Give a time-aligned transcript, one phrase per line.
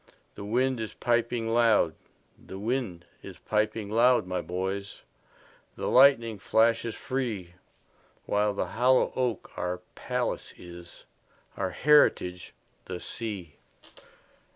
[0.33, 1.93] The wind is piping loud;
[2.35, 5.03] The wind is piping loud, my boys,
[5.75, 11.05] The lightning flashes free—While the hollow oak our palace is,
[11.55, 12.51] Our heritage
[12.85, 13.57] the sea.